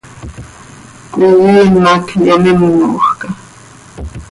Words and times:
Cöihiim 1.13 1.71
hac 1.85 2.05
yomímojca. 2.27 3.27